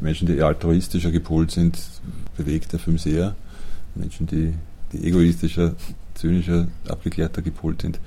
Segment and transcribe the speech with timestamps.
[0.00, 1.78] Menschen, die altruistischer gepolt sind,
[2.36, 3.34] bewegt der Film sehr.
[3.94, 4.54] Menschen, die,
[4.92, 5.74] die egoistischer,
[6.14, 7.98] zynischer, abgeklärter gepolt sind,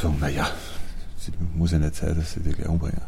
[0.00, 0.48] sagen, naja,
[1.54, 3.00] muss ja nicht sein, dass sie die gleich umbringen.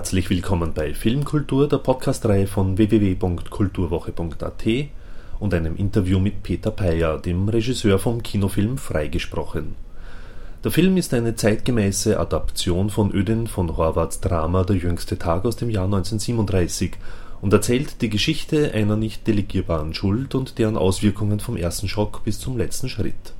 [0.00, 4.64] Herzlich willkommen bei Filmkultur, der Podcastreihe von www.kulturwoche.at
[5.38, 9.74] und einem Interview mit Peter Peyer, dem Regisseur vom Kinofilm Freigesprochen.
[10.64, 15.56] Der Film ist eine zeitgemäße Adaption von Ödin von Horvaths Drama Der jüngste Tag aus
[15.56, 16.92] dem Jahr 1937
[17.42, 22.40] und erzählt die Geschichte einer nicht delegierbaren Schuld und deren Auswirkungen vom ersten Schock bis
[22.40, 23.34] zum letzten Schritt.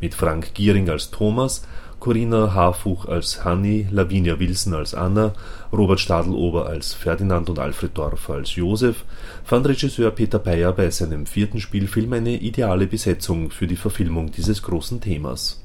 [0.00, 1.62] Mit Frank Giering als Thomas
[2.00, 5.34] Corinna Harfuch als Hanni, Lavinia Wilson als Anna,
[5.70, 9.04] Robert Stadelober als Ferdinand und Alfred Dorfer als Josef
[9.44, 14.62] fand Regisseur Peter Peyer bei seinem vierten Spielfilm eine ideale Besetzung für die Verfilmung dieses
[14.62, 15.62] großen Themas.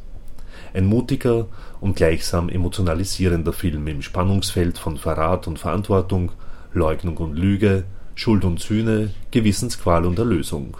[0.73, 1.47] Ein mutiger
[1.79, 6.33] und gleichsam emotionalisierender Film im Spannungsfeld von Verrat und Verantwortung,
[6.73, 10.75] Leugnung und Lüge, Schuld und Sühne, Gewissensqual und Erlösung.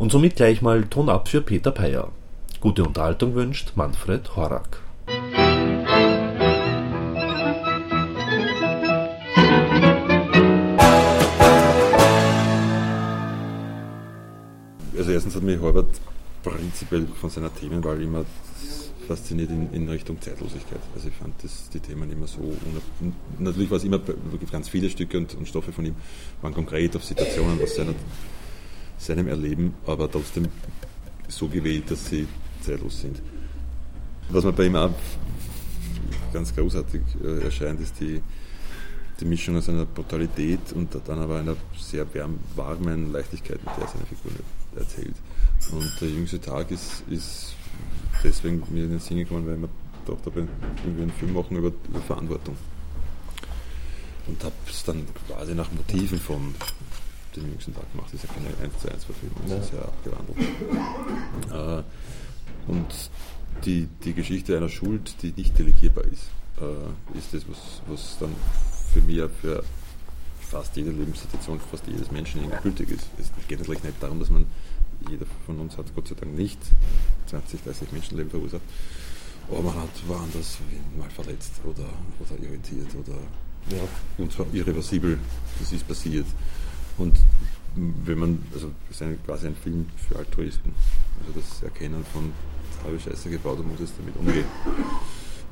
[0.00, 2.08] Und somit gleich mal Ton ab für Peter Peyer.
[2.58, 4.87] Gute Unterhaltung wünscht Manfred Horak.
[15.08, 16.02] Also erstens hat mich Horvath
[16.42, 18.26] prinzipiell von seiner Themenwahl immer
[19.06, 20.80] fasziniert in, in, Richtung Zeitlosigkeit.
[20.94, 22.54] Also ich fand das, die Themen immer so,
[23.38, 24.02] natürlich war es immer,
[24.52, 25.94] ganz viele Stücke und, und, Stoffe von ihm
[26.42, 27.94] waren konkret auf Situationen aus seiner,
[28.98, 30.48] seinem Erleben, aber trotzdem
[31.26, 32.28] so gewählt, dass sie
[32.60, 33.22] zeitlos sind.
[34.28, 34.90] Was mir bei ihm auch
[36.34, 38.20] ganz großartig äh, erscheint, ist die,
[39.18, 42.06] die Mischung aus einer Brutalität und dann aber einer sehr
[42.56, 44.32] warmen Leichtigkeit, mit der er seine Figur
[44.78, 45.14] erzählt.
[45.72, 47.54] Und der jüngste Tag ist, ist
[48.22, 49.68] deswegen mir in den Sinn gekommen, weil wir
[50.06, 50.46] doch dabei
[50.84, 52.56] irgendwie einen Film machen über, über Verantwortung.
[54.26, 56.54] Und habe es dann quasi nach Motiven von
[57.36, 58.08] dem jüngsten Tag gemacht.
[58.12, 59.58] Das ist ja keine 1 zu 1 Verfilmung, das ja.
[59.58, 60.38] ist ja abgewandelt.
[61.50, 63.10] Äh, und
[63.64, 68.34] die, die Geschichte einer Schuld, die nicht delegierbar ist, äh, ist das, was, was dann
[68.92, 69.64] für mich für
[70.40, 73.06] fast jede Lebenssituation, fast jedes Menschen gültig ist.
[73.18, 74.46] Es geht natürlich nicht darum, dass man,
[75.08, 76.58] jeder von uns hat Gott sei Dank nicht
[77.26, 78.62] 20, 30 Menschenleben verursacht,
[79.50, 80.58] aber man hat woanders
[80.98, 81.88] mal verletzt oder,
[82.20, 83.18] oder irritiert oder
[83.70, 83.82] ja.
[84.18, 85.18] und zwar irreversibel,
[85.60, 86.26] das ist passiert.
[86.96, 87.16] Und
[87.76, 90.72] wenn man, also das ist quasi ein Film für Altruisten,
[91.20, 92.32] also das Erkennen von
[92.84, 94.44] habe ich Scheiße gebaut und muss jetzt damit umgehen.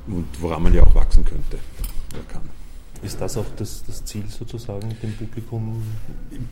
[0.06, 1.58] Und woran man ja auch wachsen könnte
[2.12, 2.48] oder kann.
[3.02, 5.82] Ist das auch das, das Ziel sozusagen, dem Publikum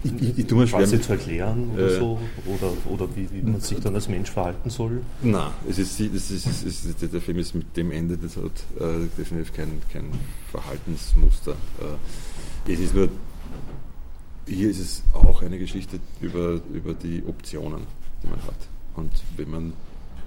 [0.02, 2.20] ich, ich, ich quasi zu erklären oder äh, so?
[2.46, 5.00] Oder, oder wie, wie, man sich dann als Mensch verhalten soll?
[5.22, 8.44] Nein, es ist, es ist, es ist, der Film ist mit dem Ende, das hat
[8.78, 10.10] äh, definitiv kein, kein
[10.50, 11.52] Verhaltensmuster.
[12.66, 13.08] Äh, es ist nur,
[14.46, 17.82] hier ist es auch eine Geschichte über, über die Optionen,
[18.22, 18.68] die man hat.
[18.96, 19.72] Und wenn man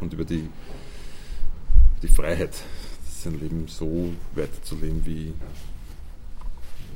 [0.02, 0.50] und über die,
[2.02, 2.56] die Freiheit,
[3.24, 5.34] sein Leben so weiterzuleben, wie,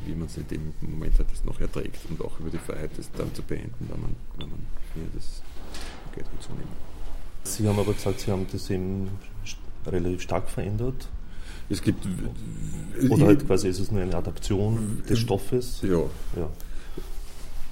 [0.05, 3.11] wie man es in dem Moment halt noch erträgt und auch über die Freiheit, das
[3.11, 4.59] dann zu beenden, wenn man, wenn man
[4.93, 5.41] findet, das
[6.15, 6.91] geht gut so nehmen.
[7.43, 9.09] Sie haben aber gesagt, Sie haben das eben
[9.85, 11.07] relativ stark verändert.
[11.69, 12.05] Es gibt.
[13.09, 15.79] Oder halt quasi ist es nur eine Adaption des Stoffes?
[15.81, 16.03] Ja.
[16.35, 16.49] ja.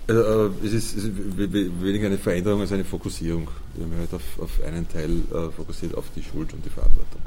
[0.08, 3.48] Also, äh, es, ist, es, ist, weniger eine Veränderung als eine Fokussierung.
[3.76, 7.22] Wir haben halt auf, auf einen Teil äh, fokussiert, auf die Schuld und die Verantwortung.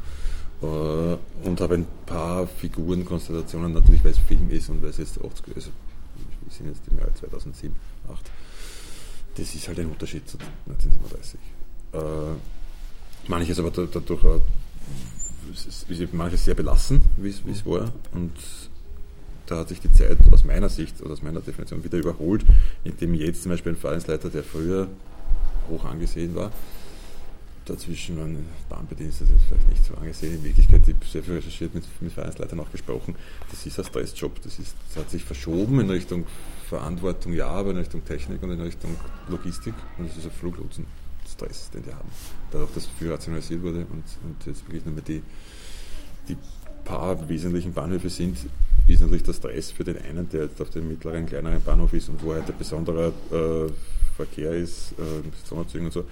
[0.63, 5.19] Äh, und habe ein paar Figurenkonstellationen, natürlich weil es Film ist und weil es jetzt
[5.19, 5.71] 80, also
[6.43, 7.75] wir sind jetzt im Jahr 2007,
[8.07, 8.31] 2008.
[9.37, 11.41] Das ist halt ein Unterschied zu 1937.
[11.95, 11.99] Äh,
[13.29, 14.41] manches aber dadurch
[16.13, 17.93] manches sehr belassen, wie es war.
[18.13, 18.33] Und
[19.47, 22.45] da hat sich die Zeit aus meiner Sicht oder aus meiner Definition wieder überholt,
[22.85, 24.89] indem jetzt zum Beispiel ein Vereinsleiter, der früher
[25.69, 26.53] hoch angesehen war,
[27.65, 28.37] dazwischen waren
[28.69, 30.35] Bahnbedienstete vielleicht nicht so angesehen.
[30.35, 33.15] In Wirklichkeit, ich habe sehr viel recherchiert, mit, mit Vereinsleitern auch gesprochen.
[33.51, 34.43] Das ist ein Stressjob.
[34.43, 36.27] Das, ist, das hat sich verschoben in Richtung
[36.69, 38.97] Verantwortung, ja, aber in Richtung Technik und in Richtung
[39.29, 39.75] Logistik.
[39.99, 42.09] Und das ist ein Fluglotsen-Stress, den die haben.
[42.51, 45.23] Dadurch, dass viel rationalisiert wurde und, und jetzt wirklich nur mehr die,
[46.29, 46.37] die
[46.85, 48.39] paar wesentlichen Bahnhöfe sind,
[48.89, 52.09] ist natürlich der Stress für den einen, der jetzt auf dem mittleren, kleineren Bahnhof ist
[52.09, 53.71] und wo halt ein besonderer äh,
[54.17, 56.05] Verkehr ist, äh, Sonderzügen und so,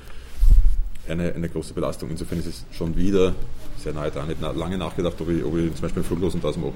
[1.11, 2.11] eine, eine große Belastung.
[2.11, 3.35] Insofern ist es schon wieder
[3.79, 4.31] sehr nahe dran.
[4.31, 6.73] Ich habe lange nachgedacht, ob ich, ob ich zum Beispiel einen Fluglosen das mache.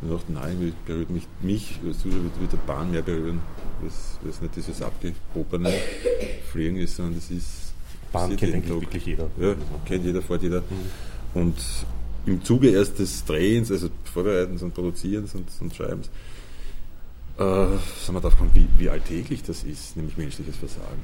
[0.00, 3.40] Und dachte, nein, wie berührt mich, mich als Zuschauer wird, der Bahn mehr berühren,
[3.80, 5.72] weil es nicht dieses abgehobene
[6.52, 7.72] Fliegen ist, sondern das ist.
[8.12, 9.28] Bahn kennt eigentlich wirklich jeder.
[9.40, 10.60] Ja, kennt jeder, fährt jeder.
[10.60, 11.42] Mhm.
[11.42, 11.56] Und
[12.26, 16.08] im Zuge erst des Drehens, also Vorbereitens und Produzierens und, und Schreibens,
[17.38, 17.66] äh,
[18.04, 21.02] sind wir darauf gekommen, wie, wie alltäglich das ist, nämlich menschliches Versagen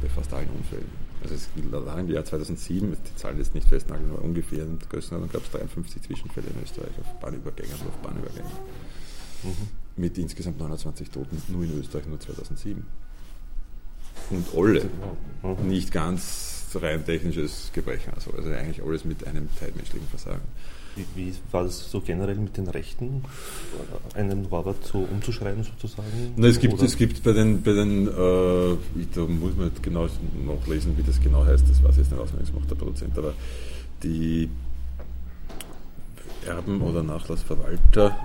[0.00, 1.08] bei fast allen Unfällen.
[1.22, 5.32] Also es allein im Jahr 2007, die Zahlen jetzt nicht festnageln, aber ungefähr in Größenordnung
[5.32, 8.52] gab es 53 Zwischenfälle in Österreich auf Bahnübergängen und auf Bahnübergängen.
[9.42, 9.68] Mhm.
[9.96, 12.84] Mit insgesamt 29 Toten, nur in Österreich, nur 2007.
[14.30, 14.84] Und alle
[15.64, 20.42] nicht ganz rein technisches Gebrechen, also, also eigentlich alles mit einem teilmenschlichen Versagen.
[21.14, 23.22] Wie, war das so generell mit den Rechten,
[24.14, 26.34] einen Robert so umzuschreiben sozusagen?
[26.36, 28.76] Na, es, gibt, es gibt bei den, bei den äh,
[29.14, 30.08] da muss man nicht genau
[30.46, 33.16] nachlesen, wie das genau heißt, das weiß ich jetzt nicht auswendig, das macht der Produzent,
[33.18, 33.34] aber
[34.02, 34.48] die
[36.46, 38.16] Erben- oder Nachlassverwalter,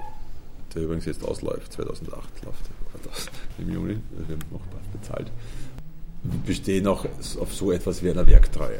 [0.74, 2.70] der übrigens jetzt ausläuft, 2008 läuft
[3.04, 3.28] das
[3.58, 3.98] im Juni,
[4.28, 4.62] wir haben noch
[4.92, 5.32] bezahlt,
[6.46, 7.06] bestehen auch
[7.40, 8.80] auf so etwas wie einer Werktreue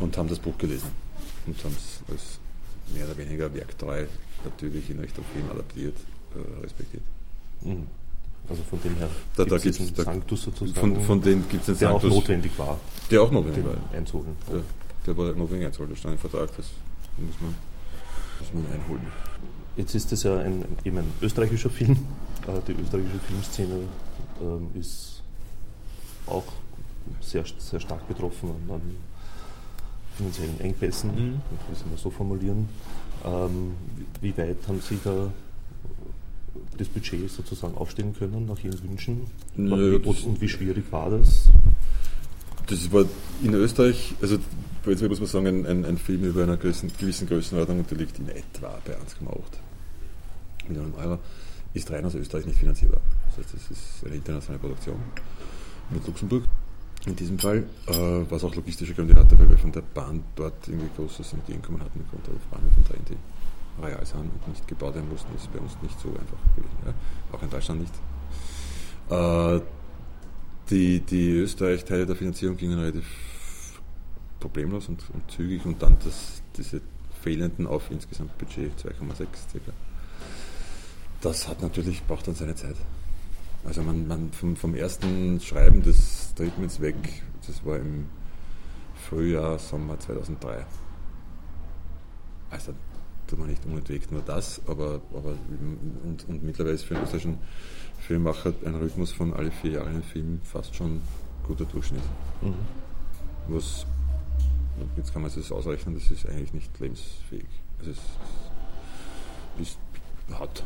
[0.00, 1.07] und haben das Buch gelesen
[1.48, 2.38] und haben es als
[2.94, 4.06] mehr oder weniger werktreu
[4.44, 5.96] natürlich in Richtung Film adaptiert,
[6.34, 7.02] äh, respektiert.
[7.62, 7.86] Mhm.
[8.48, 11.78] Also von dem her da, da gibt es Sanctus sozusagen, von, von dem gibt's einen
[11.78, 12.80] der Sanctus, auch notwendig war.
[13.10, 13.76] Der auch notwendig war.
[13.92, 14.36] Einzuholen.
[14.50, 14.60] Ja,
[15.06, 16.66] der war notwendig einzuholen, da stand im Vertrag, das
[17.18, 17.54] muss man,
[18.40, 19.06] muss man einholen.
[19.76, 21.92] Jetzt ist das ja ein, eben ein österreichischer Film.
[22.46, 23.80] Äh, die österreichische Filmszene
[24.40, 25.22] ähm, ist
[26.26, 26.44] auch
[27.20, 28.96] sehr, sehr stark betroffen an
[30.18, 31.40] finanziellen Engpässen, mhm.
[31.52, 32.68] ich will es so formulieren.
[33.24, 33.72] Ähm,
[34.20, 35.32] wie weit haben Sie da
[36.76, 39.26] das Budget sozusagen aufstellen können nach Ihren Wünschen?
[39.56, 41.50] Nö, und, und, wie schwierig war das?
[42.66, 43.04] Das war
[43.42, 44.38] in Österreich, also
[44.82, 48.18] prinzipiell muss man sagen, ein, ein, ein Film über einer gewissen, gewissen Größenordnung der liegt
[48.18, 51.18] in etwa bei 1,8 Millionen Euro,
[51.74, 53.00] ist rein aus Österreich nicht finanzierbar.
[53.28, 54.96] Das heißt, das ist eine internationale Produktion
[55.90, 56.44] mit Luxemburg
[57.08, 57.92] in diesem Fall, äh,
[58.28, 62.00] was auch logistische Gründe hatte, weil wir von der Bahn dort irgendwie großes Entgegenkommen hatten,
[62.04, 65.28] aufgrund der Bahnhöfe drehen, die real sind und nicht gebaut werden mussten.
[65.32, 66.78] Das ist bei uns nicht so einfach gewesen.
[66.84, 66.94] Ja?
[67.32, 67.94] Auch in Deutschland nicht.
[69.10, 69.60] Äh,
[70.70, 73.06] die, die Österreich-Teile der Finanzierung gingen relativ
[74.38, 76.80] problemlos und, und zügig und dann das, diese
[77.22, 79.72] fehlenden auf insgesamt Budget 2,6 circa.
[81.20, 82.76] Das hat natürlich, braucht dann seine Zeit.
[83.68, 86.96] Also man, man vom, vom, ersten Schreiben des Treatments weg,
[87.46, 88.06] das war im
[88.94, 90.64] Frühjahr, Sommer 2003.
[92.48, 92.72] Also
[93.26, 95.34] tut man nicht unentwegt nur das, aber, aber
[96.02, 97.38] und, und mittlerweile ist für einen österreichischen
[97.98, 101.02] Filmmacher ein Rhythmus von alle vier Jahre einen Film fast schon
[101.46, 102.00] guter Durchschnitt.
[102.40, 102.54] Mhm.
[103.48, 103.84] Was,
[104.96, 107.44] jetzt kann man es ausrechnen, das ist eigentlich nicht lebensfähig.
[107.80, 107.98] Also es
[109.60, 109.78] ist
[110.34, 110.62] hat.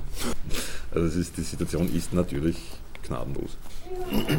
[0.91, 2.57] Also ist, die Situation ist natürlich
[3.03, 3.57] gnadenlos.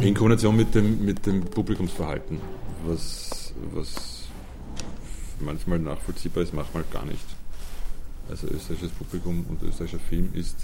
[0.01, 2.39] In Kombination mit dem, mit dem Publikumsverhalten,
[2.86, 4.24] was, was
[5.39, 7.25] manchmal nachvollziehbar ist, manchmal gar nicht.
[8.30, 10.56] Also österreichisches Publikum und österreichischer Film ist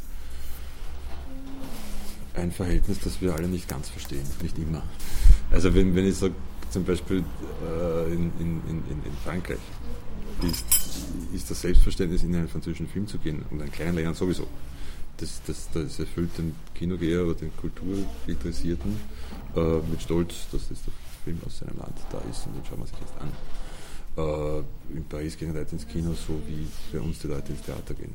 [2.36, 4.84] ein Verhältnis, das wir alle nicht ganz verstehen, nicht immer.
[5.51, 6.34] Also wenn, wenn ich sage,
[6.69, 7.24] zum Beispiel
[7.66, 9.57] äh, in, in, in, in Frankreich,
[10.44, 10.65] ist,
[11.34, 14.48] ist das Selbstverständnis, in einen französischen Film zu gehen und in kleinen Ländern sowieso
[15.19, 18.99] das, das, das erfüllt den Kinogeher oder den Kulturinteressierten
[19.55, 22.79] äh, mit Stolz, dass das der Film aus seinem Land da ist und den schauen
[22.79, 23.31] wir sich jetzt an.
[24.17, 27.93] Äh, in Paris gehen Leute ins Kino, so wie bei uns die Leute ins Theater
[27.93, 28.13] gehen.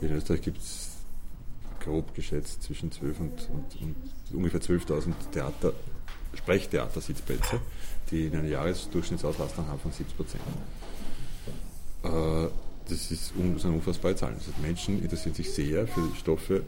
[0.00, 0.90] In Österreich gibt es
[1.80, 3.96] grob geschätzt zwischen 12 und, und, und
[4.32, 5.72] ungefähr 12.000 Theater,
[6.34, 7.60] Sprechtheater-Sitzplätze,
[8.10, 10.42] die in einer Jahresdurchschnittsauslastung haben von 70 Prozent.
[12.02, 12.48] Äh,
[12.88, 14.36] das ist sind unfassbare Zahlen.
[14.36, 16.62] Heißt, Menschen interessieren sich sehr für Stoffe,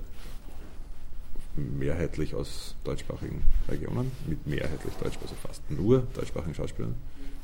[1.56, 6.94] mehrheitlich aus deutschsprachigen Regionen, mit mehrheitlich deutsch, also fast nur deutschsprachigen Schauspielern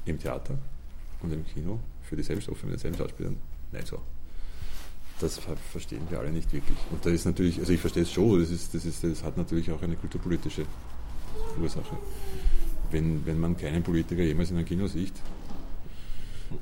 [0.05, 0.59] im Theater
[1.23, 3.37] und im Kino für dieselben Stoffe mit denselben Schauspielern
[3.73, 3.99] nicht so.
[5.21, 6.77] Das verstehen wir alle nicht wirklich.
[6.91, 9.37] Und da ist natürlich, also ich verstehe es schon, das, ist, das, ist, das hat
[9.37, 10.67] natürlich auch eine kulturpolitische
[11.61, 11.97] Ursache.
[12.91, 15.15] Wenn, wenn man keinen Politiker jemals in einem Kino sieht,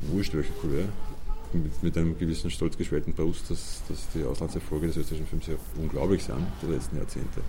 [0.02, 0.84] wurscht welche Couleur,
[1.52, 5.54] mit, mit einem gewissen stolz geschwellten Brust, dass, dass die Auslandserfolge des österreichischen Films ja
[5.80, 7.40] unglaublich sind, der letzten Jahrzehnte.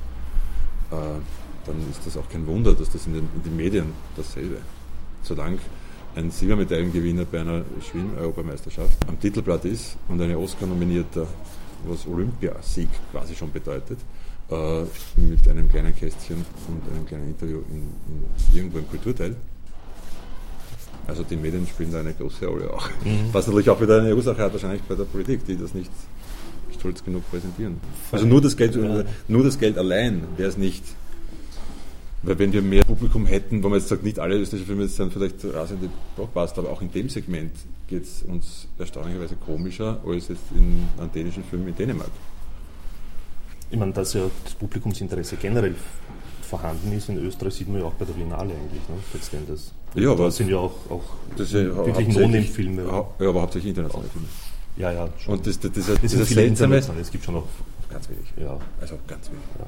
[0.91, 0.95] Äh,
[1.65, 4.57] dann ist das auch kein Wunder, dass das in den, in den Medien dasselbe.
[5.21, 5.59] Solange
[6.15, 11.27] ein Silbermedaillengewinner bei einer Schwimm-Europameisterschaft am Titelblatt ist und eine Oscar-nominierter,
[11.85, 13.99] was Olympiasieg quasi schon bedeutet,
[14.49, 14.81] äh,
[15.15, 19.35] mit einem kleinen Kästchen und einem kleinen Interview in, in irgendwo im Kulturteil.
[21.07, 22.89] Also die Medien spielen da eine große Rolle auch.
[23.03, 23.29] Mhm.
[23.31, 25.91] Was natürlich auch wieder eine Ursache hat, wahrscheinlich bei der Politik, die das nicht
[26.77, 27.79] stolz genug präsentieren.
[28.11, 29.03] Also nur das Geld, ja.
[29.27, 30.83] nur das Geld allein wäre es nicht.
[32.23, 35.11] Weil wenn wir mehr Publikum hätten, wo man jetzt sagt, nicht alle österreichischen Filme sind
[35.11, 37.51] vielleicht rasende Blockbuster, aber auch in dem Segment
[37.87, 42.11] geht es uns erstaunlicherweise komischer als jetzt in einem dänischen Film in Dänemark.
[43.71, 45.75] Ich meine, dass ja das Publikumsinteresse generell
[46.51, 49.61] vorhanden ist in Österreich, sieht man ja auch bei der Biennale eigentlich, ne, letztendlich.
[49.95, 51.03] Ja, aber das sind ja auch, auch
[51.37, 52.83] das ja wirklich No-Name-Filme.
[52.83, 54.27] Ja, aber hauptsächlich internationale Filme.
[54.75, 55.33] Ja, ja, schon.
[55.33, 57.47] Und das, das, das, das, das viele internationale, es gibt schon noch
[57.89, 58.27] ganz wenig.
[58.37, 58.57] Ja.
[58.81, 59.43] Also ganz wenig.
[59.59, 59.65] Ja.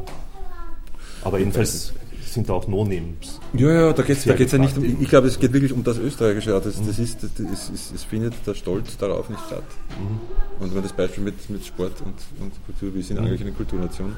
[1.23, 3.39] Aber jedenfalls sind da auch No-Names.
[3.53, 5.71] Ja, ja, da geht es da geht's ja nicht um, ich glaube, es geht wirklich
[5.71, 6.51] um das Österreichische.
[6.51, 9.63] Das, das ist, das, es, es findet der Stolz darauf nicht statt.
[9.97, 10.19] Mhm.
[10.59, 13.27] Und wenn man das Beispiel mit, mit Sport und, und Kultur, wir sind mhm.
[13.27, 14.15] eigentlich eine Kulturnation,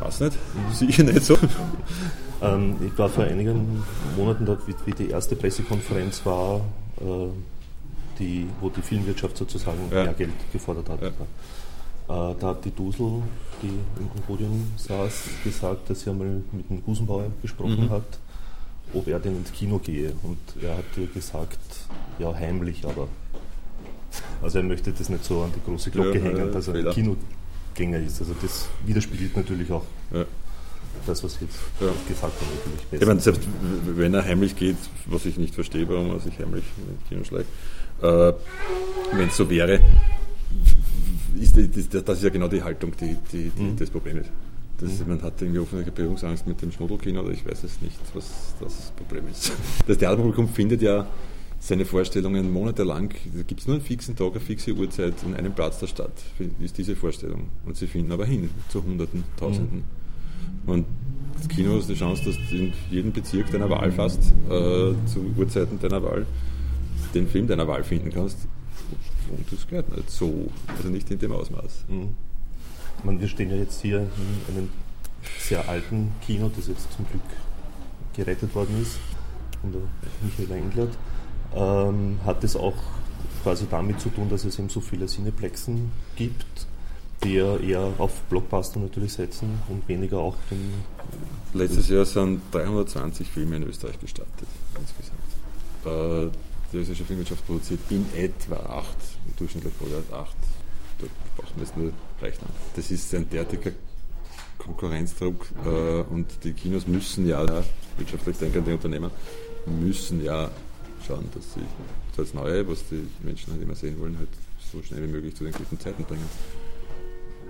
[0.00, 0.38] weiß nicht,
[0.72, 1.36] sicher nicht so.
[2.42, 3.82] Ähm, ich war vor einigen
[4.16, 6.60] Monaten dort, wie, wie die erste Pressekonferenz war,
[7.00, 7.28] äh,
[8.18, 10.04] die, wo die Filmwirtschaft sozusagen ja.
[10.04, 11.00] mehr Geld gefordert hat.
[11.02, 11.08] Ja.
[11.08, 13.22] Äh, da hat die Dusel,
[13.62, 17.90] die im Podium saß, gesagt, dass sie einmal mit dem Gusenbauer gesprochen mhm.
[17.90, 18.18] hat,
[18.92, 20.12] ob er denn ins Kino gehe.
[20.22, 21.58] Und er hat ihr gesagt,
[22.18, 23.08] ja, heimlich, aber.
[24.42, 27.16] Also er möchte das nicht so an die große Glocke ja, hängen, dass er ein
[27.74, 28.20] Kinogänger ist.
[28.20, 29.84] Also das widerspiegelt natürlich auch
[31.06, 31.86] das, was jetzt ja.
[31.86, 33.02] natürlich besser.
[33.02, 33.42] Ich meine, selbst
[33.86, 34.76] wenn er heimlich geht,
[35.06, 37.48] was ich nicht verstehe, warum er sich heimlich ins Kino schlägt,
[38.00, 38.32] äh,
[39.12, 39.80] wenn es so wäre,
[41.38, 43.76] ist, das, das ist ja genau die Haltung, die, die, die mhm.
[43.76, 44.30] das Problem ist.
[44.78, 45.08] Das, mhm.
[45.08, 48.92] Man hat irgendwie offene Berührungsangst mit dem Schmuddelkino oder ich weiß es nicht, was das
[48.96, 49.52] Problem ist.
[49.86, 51.06] Das Theaterpublikum findet ja
[51.64, 55.54] seine Vorstellungen monatelang, da gibt es nur einen fixen Tag, eine fixe Uhrzeit in einem
[55.54, 56.12] Platz der Stadt,
[56.60, 57.48] ist diese Vorstellung.
[57.64, 59.84] Und sie finden aber hin zu Hunderten, Tausenden.
[60.66, 60.70] Mhm.
[60.70, 60.86] Und
[61.38, 65.80] das Kino hat die Chance, dass in jedem Bezirk deiner Wahl fast äh, zu Uhrzeiten
[65.80, 66.26] deiner Wahl
[67.14, 68.46] den Film deiner Wahl finden kannst.
[69.30, 71.86] Und das gehört nicht so, also nicht in dem Ausmaß.
[71.88, 72.08] Mhm.
[73.04, 74.68] Meine, wir stehen ja jetzt hier in einem
[75.38, 77.22] sehr alten Kino, das jetzt zum Glück
[78.14, 78.98] gerettet worden ist,
[79.62, 79.80] von der
[80.22, 80.94] Michael Englert.
[81.54, 82.74] Ähm, hat es auch
[83.42, 86.66] quasi damit zu tun, dass es eben so viele Cineplexen gibt,
[87.22, 90.72] die ja eher auf Blockbuster natürlich setzen und weniger auch den.
[91.52, 94.48] Letztes Jahr sind 320 Filme in Österreich gestartet,
[94.80, 95.20] insgesamt.
[95.84, 96.30] Äh,
[96.72, 98.96] die österreichische Filmwirtschaft produziert in etwa acht,
[99.36, 100.36] durchschnittlich pro Jahr acht.
[100.98, 101.06] Da
[101.36, 102.48] braucht man jetzt nur rechnen.
[102.74, 103.70] Das ist ein derartiger
[104.58, 107.46] Konkurrenzdruck äh, und die Kinos müssen ja,
[107.98, 109.10] wirtschaftlich denkende Unternehmen,
[109.66, 110.50] müssen ja
[111.06, 111.60] schauen, dass sie
[112.16, 114.28] das Neue, was die Menschen halt immer sehen wollen, halt
[114.72, 116.28] so schnell wie möglich zu den guten Zeiten bringen.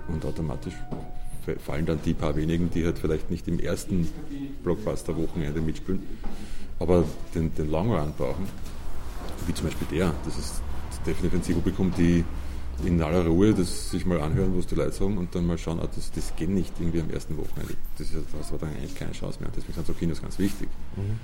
[0.07, 0.75] Und automatisch
[1.63, 4.07] fallen dann die paar wenigen, die halt vielleicht nicht im ersten
[4.63, 6.03] Blockbuster-Wochenende mitspielen,
[6.79, 8.47] aber den, den Long Run brauchen
[9.47, 10.13] wie zum Beispiel der.
[10.25, 10.61] Das ist
[11.05, 12.23] definitiv ein Zielpublikum, die
[12.83, 15.79] in aller Ruhe das sich mal anhören, was die Leute sagen und dann mal schauen,
[15.79, 17.73] ah, das, das geht nicht irgendwie am ersten Wochenende.
[17.97, 19.49] Das, ist, das war dann eigentlich keine Chance mehr.
[19.55, 20.67] Deswegen sind so Kinos ganz wichtig.
[20.95, 21.19] Mhm.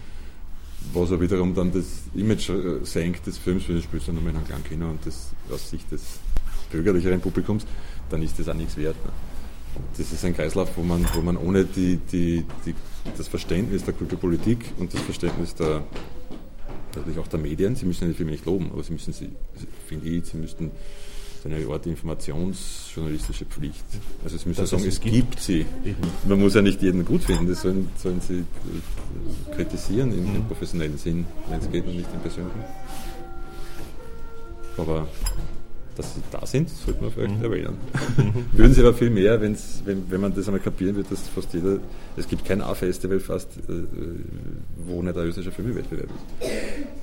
[0.94, 1.86] Was auch wiederum dann das
[2.16, 5.06] Image äh, senkt des Films, wenn du spielst dann nochmal in einem kleinen Kino und
[5.06, 6.02] das aus Sicht des
[6.72, 7.66] bürgerlicheren Publikums,
[8.10, 8.96] dann ist das auch nichts wert.
[9.06, 9.12] Ne?
[9.98, 12.76] Das ist ein Kreislauf, wo man, wo man ohne die, die, die,
[13.18, 15.84] das Verständnis der Kulturpolitik und das Verständnis der,
[16.96, 17.76] natürlich auch der Medien.
[17.76, 19.30] Sie müssen die Filme nicht loben, aber sie müssen sie,
[19.88, 20.72] finde ich, sie müssten
[21.46, 23.84] eine Art informationsjournalistische Pflicht.
[24.24, 25.66] Also es müssen sagen, es gibt, gibt sie.
[26.28, 30.46] Man muss ja nicht jeden gut finden, das sollen, sollen sie äh, kritisieren im, im
[30.46, 32.64] professionellen Sinn, wenn es geht und nicht im persönlichen.
[34.78, 35.08] Aber
[35.96, 37.44] dass sie da sind, sollte man vielleicht mhm.
[37.44, 37.78] erwähnen.
[38.18, 38.46] Mhm.
[38.58, 41.54] Würden sie aber viel mehr, wenn's, wenn, wenn man das einmal kapieren wird, dass fast
[41.54, 41.80] jeder,
[42.18, 43.74] es gibt kein A-Festival fast, äh,
[44.78, 46.52] wo nicht ein österreichischer Filmwettbewerb ist.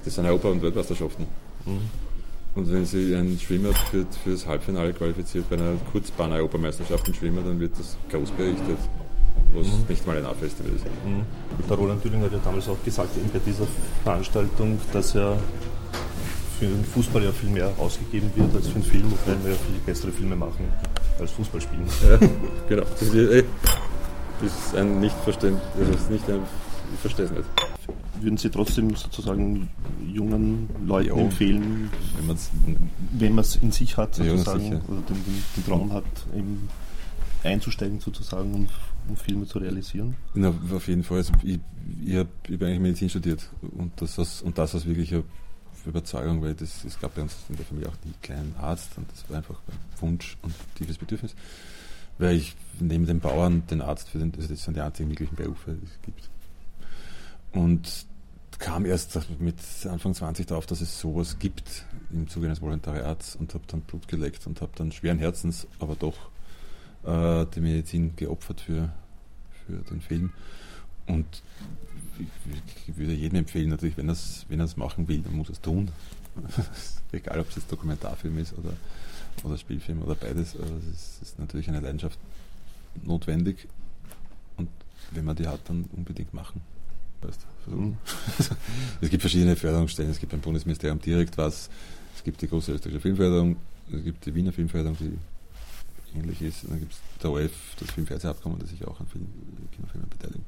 [0.05, 1.27] Das sind Europa- und Weltmeisterschaften.
[1.67, 2.08] Mhm.
[2.55, 7.43] Und wenn sie einen Schwimmer für, für das Halbfinale qualifiziert bei einer Kurzbahn-Europameisterschaft im Schwimmer,
[7.43, 8.79] dann wird das groß berichtet
[9.55, 9.85] was mhm.
[9.89, 10.85] nicht mal ein A-Festival ist.
[10.85, 11.23] Mhm.
[11.69, 13.67] Der Roland Thüring hat ja damals auch gesagt, eben bei dieser
[14.05, 15.39] Veranstaltung, dass er
[16.59, 19.57] für den Fußball ja viel mehr ausgegeben wird als für den Film, obwohl wir ja
[19.57, 20.69] viel bessere Filme machen
[21.19, 21.87] als Fußball spielen.
[22.09, 22.19] Ja,
[22.69, 22.83] genau.
[22.83, 23.45] Das ist,
[24.43, 26.41] ist ein Nichtverständnis, das ist nicht ein,
[26.95, 27.68] ich verstehe es nicht.
[28.21, 29.69] Würden Sie trotzdem sozusagen
[30.13, 31.91] jungen Leuten ja, empfehlen,
[33.13, 36.69] wenn man es in sich hat, sozusagen, ja, oder den, den, den, Traum hat, eben
[37.45, 38.69] einzusteigen sozusagen und,
[39.09, 40.17] um Filme zu realisieren?
[40.35, 41.19] Na, auf jeden Fall.
[41.19, 41.61] Also ich,
[42.05, 45.23] ich habe hab eigentlich Medizin studiert und das aus, und das aus wirklicher
[45.87, 49.11] Überzeugung, weil das, es gab bei uns in der Familie auch nie keinen Arzt und
[49.11, 51.35] das war einfach ein Wunsch und tiefes Bedürfnis.
[52.19, 55.37] weil ich neben dem Bauern den Arzt für den, also das sind die einzigen wirklichen
[55.37, 56.29] Berufe, die es gibt.
[57.53, 58.07] Und
[58.59, 59.57] kam erst mit
[59.89, 64.09] Anfang 20 darauf, dass es sowas gibt im Zuge eines Volontariats und habe dann Blut
[64.09, 66.17] geleckt und habe dann schweren Herzens, aber doch
[67.05, 68.93] äh, die Medizin geopfert für,
[69.67, 70.33] für den Film.
[71.07, 71.43] Und
[72.19, 75.53] ich, ich würde jedem empfehlen, natürlich, wenn er es wenn machen will, dann muss er
[75.53, 75.91] es tun.
[77.13, 78.73] Egal, ob es jetzt Dokumentarfilm ist oder,
[79.45, 80.55] oder Spielfilm oder beides.
[80.55, 82.19] Es ist, ist natürlich eine Leidenschaft
[83.05, 83.69] notwendig.
[84.57, 84.69] Und
[85.13, 86.61] wenn man die hat, dann unbedingt machen.
[87.23, 87.97] Weißt, mhm.
[89.01, 90.11] es gibt verschiedene Förderungsstellen.
[90.11, 91.69] Es gibt beim Bundesministerium direkt was.
[92.17, 93.57] Es gibt die große österreichische Filmförderung.
[93.93, 95.19] Es gibt die Wiener Filmförderung, die
[96.19, 96.65] ähnlich ist.
[96.65, 99.27] Und dann gibt es der OF, das Filmfernsehabkommen, das sich auch an Film,
[99.75, 100.45] Kinofilmen beteiligt.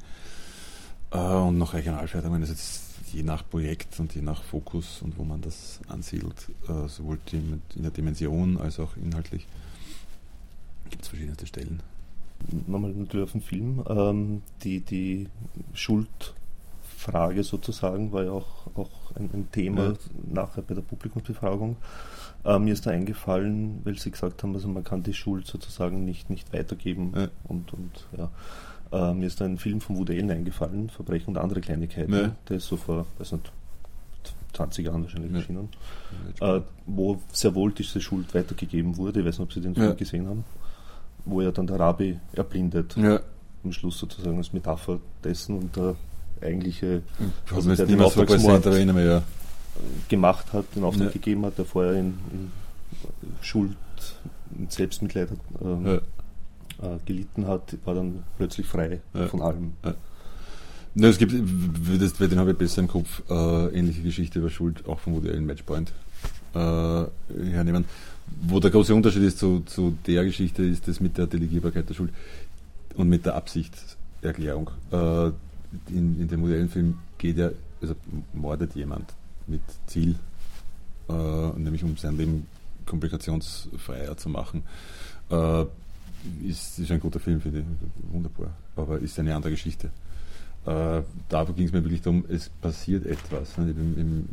[1.11, 2.41] Äh, und noch Regionalförderungen.
[2.41, 6.89] Das ist je nach Projekt und je nach Fokus und wo man das ansiedelt, äh,
[6.89, 9.47] sowohl in der Dimension als auch inhaltlich,
[10.91, 11.83] gibt es verschiedene Stellen.
[12.67, 13.85] Nochmal natürlich auf den Film.
[13.89, 15.29] Ähm, die, die
[17.01, 19.95] Schuldfrage sozusagen war ja auch, auch ein, ein Thema ja.
[20.33, 21.77] nachher bei der Publikumsbefragung.
[22.45, 26.05] Äh, mir ist da eingefallen, weil Sie gesagt haben, also man kann die Schuld sozusagen
[26.05, 27.29] nicht, nicht weitergeben ja.
[27.45, 28.31] und, und ja.
[28.93, 32.13] Äh, mir ist da ein Film von Woody Allen eingefallen, Verbrechen und andere Kleinigkeiten.
[32.13, 32.37] Ja.
[32.49, 33.53] Der ist so vor, weiß nicht,
[34.55, 35.69] 20 Jahren wahrscheinlich erschienen.
[36.41, 39.21] Äh, wo sehr wohl diese Schuld weitergegeben wurde.
[39.21, 40.45] Ich weiß nicht, ob Sie den Film gesehen haben
[41.27, 42.97] wo ja dann der Rabbi erblindet.
[43.63, 45.95] Am Schluss sozusagen als Metapher dessen und der
[46.43, 47.03] eigentliche,
[47.47, 49.23] ich also der den Auftragsmord so erinnern, ja.
[50.09, 51.13] gemacht hat, den Auftrag ja.
[51.13, 52.51] gegeben hat, der vorher in, in
[53.41, 53.77] Schuld,
[54.59, 55.95] in Selbstmitleid äh, ja.
[55.95, 59.73] äh, gelitten hat, war dann plötzlich frei von allem.
[60.95, 61.33] Ne, es gibt,
[62.01, 65.31] das, den habe ich besser im Kopf, äh, ähnliche Geschichte über Schuld, auch von Woody
[65.31, 65.93] Allen Matchpoint
[66.55, 67.85] äh, hernehmen.
[68.43, 71.95] Wo der große Unterschied ist zu, zu der Geschichte, ist das mit der Delegierbarkeit der
[71.95, 72.13] Schuld
[72.95, 74.71] und mit der Absichtserklärung.
[74.91, 75.31] Äh,
[75.89, 77.95] in, in dem Modellenfilm geht er, also
[78.33, 79.15] mordet jemand
[79.47, 80.17] mit Ziel,
[81.09, 81.13] äh,
[81.59, 82.47] nämlich um sein Leben
[82.87, 84.63] komplikationsfreier zu machen.
[85.31, 85.65] Äh,
[86.47, 87.65] ist, ist ein guter Film, finde ich,
[88.13, 89.91] wunderbar, aber ist eine andere Geschichte.
[90.67, 93.57] Äh, da ging es mir wirklich darum, es passiert etwas.
[93.57, 93.71] Ne?
[93.71, 94.25] Ich habe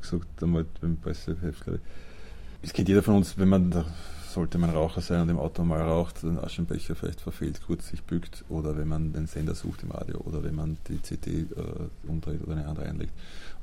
[0.00, 3.84] gesagt einmal beim Presseheft, glaube ich, es kennt jeder von uns, wenn man, da
[4.32, 8.02] sollte man Raucher sein und im Auto mal raucht, den Aschenbecher vielleicht verfehlt, kurz sich
[8.02, 12.08] bückt, oder wenn man den Sender sucht im Radio, oder wenn man die CD äh,
[12.08, 13.12] umdreht oder eine andere einlegt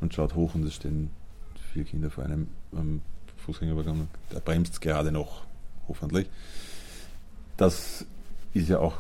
[0.01, 1.09] und schaut hoch und es stehen
[1.73, 3.01] vier Kinder vor einem ähm,
[3.37, 5.45] Fußgängerübergang, der bremst gerade noch,
[5.87, 6.29] hoffentlich.
[7.55, 8.05] Das
[8.53, 8.95] ist ja auch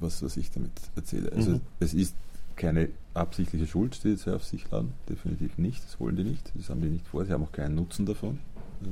[0.00, 1.32] was, was ich damit erzähle.
[1.32, 1.60] Also mhm.
[1.78, 2.14] es ist
[2.56, 6.68] keine absichtliche Schuld, die sie auf sich laden, definitiv nicht, das wollen die nicht, das
[6.70, 8.38] haben die nicht vor, sie haben auch keinen Nutzen davon.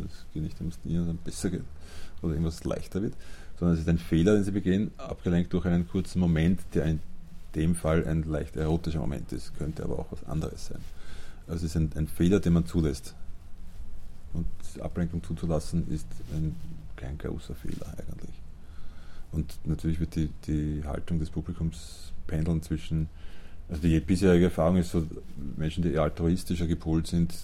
[0.05, 1.65] Es geht nicht dass ihnen dann besser geht
[2.23, 3.15] oder irgendwas leichter wird,
[3.59, 7.01] sondern es ist ein Fehler, den sie begehen, abgelenkt durch einen kurzen Moment, der in
[7.55, 10.81] dem Fall ein leicht erotischer Moment ist, könnte aber auch was anderes sein.
[11.47, 13.15] Also es ist ein, ein Fehler, den man zulässt.
[14.33, 14.47] Und
[14.81, 16.57] Ablenkung zuzulassen ist ein,
[16.97, 18.35] kein großer Fehler eigentlich.
[19.33, 23.09] Und natürlich wird die, die Haltung des Publikums pendeln zwischen,
[23.69, 25.07] also die bisherige Erfahrung ist so,
[25.57, 27.35] Menschen, die eher altruistischer gepolt sind,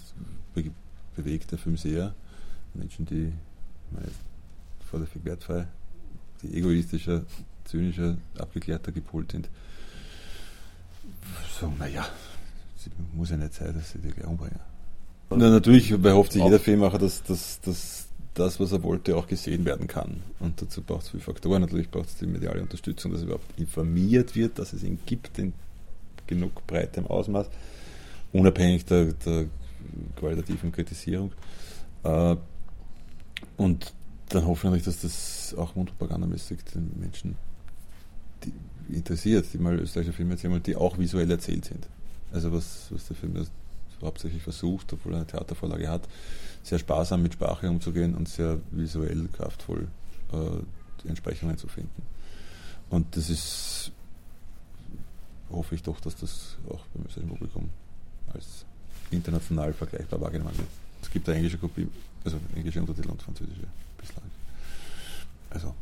[1.15, 2.13] bewegt der Film sehr.
[2.73, 3.31] Menschen, die
[4.89, 5.67] vorläufig wertfrei,
[6.41, 7.23] die egoistischer,
[7.65, 9.49] zynischer, abgeklärter gepolt sind,
[11.59, 12.07] sagen, naja,
[12.77, 14.59] es muss ja nicht sein, dass sie die gleich umbringen.
[15.29, 19.65] Na, natürlich behofft sich jeder Filmmacher, dass, dass, dass das, was er wollte, auch gesehen
[19.65, 20.23] werden kann.
[20.39, 21.61] Und dazu braucht es viele Faktoren.
[21.61, 25.53] Natürlich braucht es die mediale Unterstützung, dass überhaupt informiert wird, dass es ihn gibt in
[26.25, 27.47] genug breitem Ausmaß,
[28.33, 29.45] unabhängig der, der
[30.15, 31.31] qualitativen Kritisierung.
[32.03, 32.35] Äh,
[33.59, 33.93] und
[34.29, 37.35] dann hoffen wir, dass das auch mundpropagandamäßig den Menschen
[38.87, 41.85] interessiert, die mal österreichische Filme erzählen, die auch visuell erzählt sind.
[42.31, 43.35] Also was, was der Film
[44.01, 46.07] hauptsächlich versucht, obwohl er eine Theatervorlage hat,
[46.63, 49.89] sehr sparsam mit Sprache umzugehen und sehr visuell kraftvoll
[50.31, 50.37] äh,
[51.03, 52.01] die Entsprechungen zu finden.
[52.89, 53.91] Und das ist,
[55.51, 57.69] hoffe ich doch, dass das auch beim österreichischen Publikum
[58.33, 58.63] als
[59.11, 60.69] international vergleichbar wahrgenommen wird.
[61.01, 61.89] Es gibt eine englische Kopie,
[62.23, 64.25] also englische Untertitel und französische bislang.
[65.49, 65.73] Also,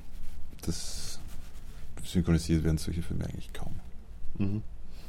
[0.66, 1.20] das
[2.04, 3.74] synchronisiert werden solche Filme eigentlich kaum.
[4.38, 4.64] Mhm.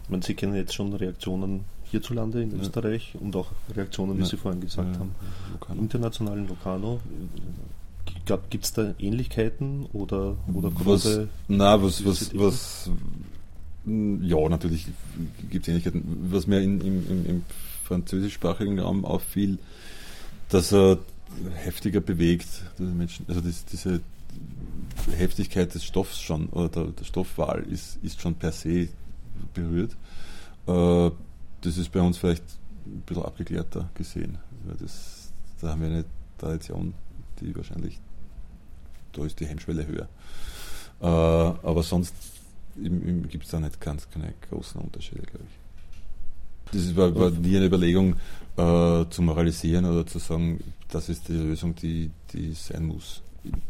[0.08, 2.58] Man, Sie kennen jetzt schon Reaktionen hierzulande in ja.
[2.58, 4.26] Österreich und auch Reaktionen, wie ja.
[4.26, 5.14] Sie vorhin gesagt ja, haben,
[5.52, 5.80] Locarno.
[5.80, 7.00] internationalen Locarno.
[8.50, 11.22] Gibt es da Ähnlichkeiten oder, oder große?
[11.22, 12.90] Was, na, was, was, was,
[13.84, 14.86] ja, natürlich
[15.50, 16.28] gibt es Ähnlichkeiten.
[16.30, 17.42] Was mir in, im, im
[17.84, 19.58] französischsprachigen Raum auffiel,
[20.48, 20.98] dass er
[21.54, 24.00] heftiger bewegt, Menschen, also das, diese
[25.16, 28.88] Heftigkeit des Stoffs schon oder der, der Stoffwahl ist, ist schon per se
[29.54, 29.96] berührt.
[30.66, 31.10] Äh,
[31.60, 32.44] das ist bei uns vielleicht
[32.86, 34.38] ein bisschen abgeklärter gesehen.
[34.78, 36.04] Das, da haben wir eine
[36.36, 36.94] Tradition,
[37.40, 37.98] die wahrscheinlich,
[39.12, 40.08] da ist die Hemmschwelle höher.
[41.00, 42.14] Äh, aber sonst
[42.76, 45.67] gibt es da nicht ganz keine großen Unterschiede, glaube ich.
[46.72, 48.14] Das war, war nie eine Überlegung
[48.56, 53.22] äh, zu moralisieren oder zu sagen, das ist die Lösung, die, die sein muss.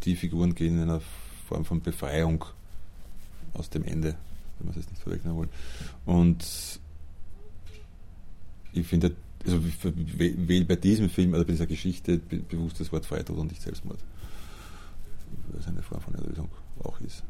[0.05, 1.01] Die Figuren gehen in einer
[1.47, 2.45] Form von Befreiung
[3.55, 4.17] aus dem Ende,
[4.59, 5.49] wenn man es jetzt nicht vorwegnehmen will.
[6.07, 6.45] Und
[8.73, 13.39] ich finde, also wähle bei diesem Film oder bei dieser Geschichte bewusst das Wort Freitod
[13.39, 13.99] und nicht Selbstmord.
[15.49, 16.49] Weil es eine Form von Erlösung
[16.83, 17.23] auch ist.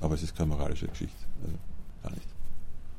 [0.00, 1.16] Aber es ist keine moralische Geschichte.
[1.42, 1.56] Also
[2.02, 2.35] gar nicht.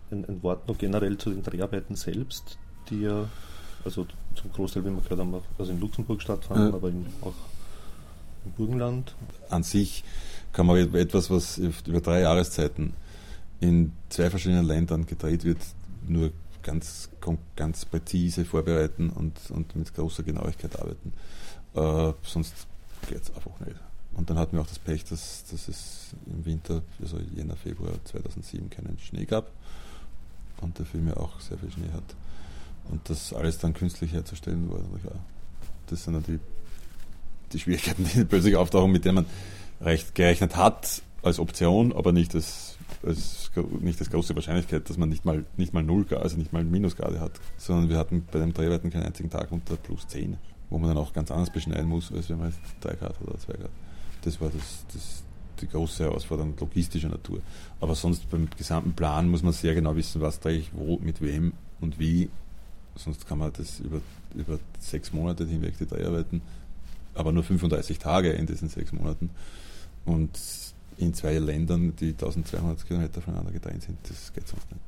[0.10, 2.58] Ein, ein, Wort noch generell zu den Dreharbeiten selbst,
[2.90, 3.28] die ja,
[3.84, 6.74] also zum Großteil, wie wir gehört haben, also in Luxemburg stattfanden, ja.
[6.74, 7.34] aber in, auch
[8.46, 9.16] im Burgenland.
[9.50, 10.04] An sich
[10.54, 12.94] kann man etwas, was über drei Jahreszeiten
[13.60, 15.58] in zwei verschiedenen Ländern gedreht wird,
[16.08, 16.32] nur
[16.64, 17.10] ganz,
[17.56, 21.14] ganz präzise vorbereiten und, und mit großer Genauigkeit arbeiten.
[21.74, 22.54] Äh, sonst
[23.10, 23.78] geht es einfach nicht.
[24.16, 27.94] Und dann hatten wir auch das Pech, dass, dass es im Winter, also Jänner, Februar
[28.04, 29.52] 2007, keinen Schnee gab
[30.62, 32.04] und der Film ja auch sehr viel Schnee hat.
[32.90, 35.20] Und das alles dann künstlich herzustellen war natürlich auch.
[35.88, 36.24] Das sind dann
[37.54, 39.26] die, Schwierigkeiten, die plötzlich auftauchen, mit denen man
[39.82, 45.10] recht gerechnet hat als Option, aber nicht als, als nicht als große Wahrscheinlichkeit, dass man
[45.10, 48.54] nicht mal nicht mal null also nicht mal Minusgrade hat, sondern wir hatten bei dem
[48.54, 50.38] Dreharbeiten keinen einzigen Tag unter plus 10,
[50.70, 53.54] wo man dann auch ganz anders beschneiden muss, als wenn man 3 Grad oder 2
[53.54, 53.72] Grad.
[54.24, 55.24] Das war das, das,
[55.62, 57.40] die große Herausforderung logistischer Natur.
[57.80, 61.22] Aber sonst beim gesamten Plan muss man sehr genau wissen, was drehe ich wo, mit
[61.22, 62.30] wem und wie.
[62.96, 64.02] Sonst kann man das über,
[64.36, 66.42] über sechs Monate hinweg die Dreharbeiten,
[67.14, 69.30] aber nur 35 Tage in diesen sechs Monaten.
[70.06, 70.32] Und
[70.98, 74.82] in zwei Ländern, die 1200 Kilometer voneinander getrennt sind, das geht sonst nicht.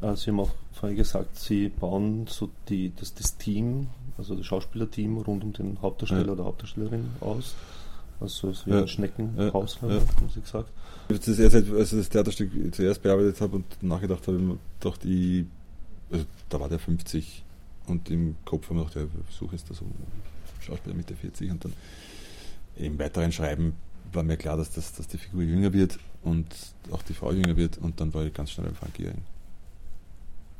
[0.00, 4.46] Ah, Sie haben auch vorhin gesagt, Sie bauen so die, das, das Team, also das
[4.46, 6.32] Schauspielerteam rund um den Hauptdarsteller ja.
[6.32, 7.54] oder Hauptdarstellerin aus.
[8.20, 8.80] Also es ist wie ja.
[8.80, 9.88] ein Schneckenhaus, ja.
[9.88, 10.00] ja.
[10.42, 10.70] gesagt.
[11.08, 15.46] Das erste, als ich das Theaterstück zuerst bearbeitet habe und nachgedacht habe, ich doch die,
[16.10, 17.44] also da war der 50
[17.86, 19.86] und im Kopf haben wir gedacht, ja, versuche jetzt da so
[20.60, 21.72] Schauspieler Mitte 40 und dann
[22.76, 23.74] im weiteren Schreiben
[24.12, 26.46] war mir klar, dass, das, dass die Figur jünger wird und
[26.90, 28.94] auch die Frau jünger wird und dann war ich ganz schnell beim Frank.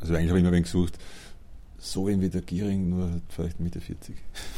[0.01, 0.99] Also eigentlich habe ich immer wen gesucht,
[1.81, 4.15] so wie der Giering, nur vielleicht Mitte 40.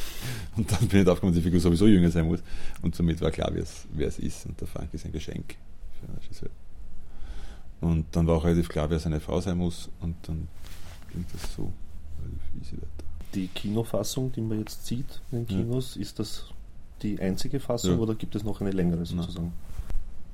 [0.56, 2.40] Und dann bin ich draufgekommen, dass die Figur sowieso jünger sein muss.
[2.82, 4.46] Und somit war klar, wer es ist.
[4.46, 5.56] Und der Frank ist ein Geschenk
[6.00, 6.50] für einen Regisseur.
[7.80, 9.88] Und dann war auch relativ klar, wer seine Frau sein muss.
[10.00, 10.48] Und dann
[11.12, 11.72] ging das so
[12.20, 12.88] relativ easy weiter.
[13.34, 16.02] Die Kinofassung, die man jetzt sieht in den Kinos, ja.
[16.02, 16.46] ist das
[17.02, 17.98] die einzige Fassung ja.
[17.98, 19.52] oder gibt es noch eine längere sozusagen?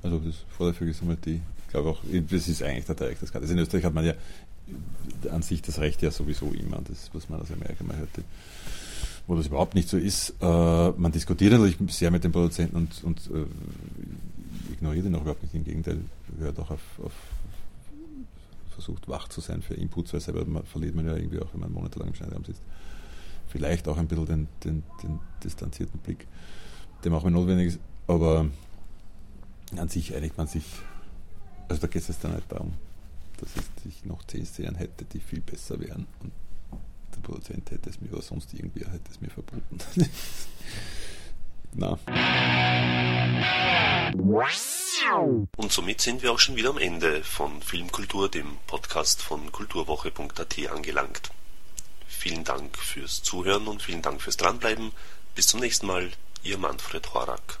[0.03, 3.33] Also das vorderführige ist einmal die, ich glaube auch, das ist eigentlich der Dreieck des
[3.33, 4.13] Also in Österreich hat man ja
[5.31, 8.23] an sich das Recht ja sowieso immer, das, was man aus Amerika mal hörte,
[9.27, 10.35] wo das überhaupt nicht so ist.
[10.41, 15.43] Äh, man diskutiert natürlich sehr mit den Produzenten und, und äh, ignoriert ihn auch überhaupt
[15.43, 15.53] nicht.
[15.55, 15.99] Im Gegenteil,
[16.39, 17.13] hört auch auf, auf
[18.79, 21.59] versucht wach zu sein für Inputs, weil selber man, verliert man ja irgendwie auch, wenn
[21.59, 22.61] man monatelang im Schneiderraum sitzt.
[23.47, 26.27] Vielleicht auch ein bisschen den, den, den distanzierten Blick,
[27.03, 28.45] der auch notwendig ist, aber
[29.75, 30.63] an sich einigt man sich,
[31.67, 32.73] also da geht es dann nicht darum,
[33.39, 36.07] dass ich noch zehn Szenen hätte, die viel besser wären.
[36.21, 36.31] Und
[37.15, 39.79] der Produzent hätte es mir oder sonst irgendwer hätte es mir verboten.
[41.73, 41.99] Na.
[45.55, 50.69] Und somit sind wir auch schon wieder am Ende von Filmkultur, dem Podcast von kulturwoche.at
[50.71, 51.31] angelangt.
[52.07, 54.91] Vielen Dank fürs Zuhören und vielen Dank fürs Dranbleiben.
[55.35, 56.09] Bis zum nächsten Mal,
[56.43, 57.59] Ihr Manfred Horak.